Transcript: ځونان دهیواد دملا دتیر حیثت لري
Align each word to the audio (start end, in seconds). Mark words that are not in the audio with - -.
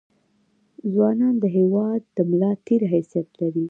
ځونان 0.93 1.35
دهیواد 1.43 2.01
دملا 2.17 2.51
دتیر 2.57 2.81
حیثت 2.93 3.27
لري 3.39 3.59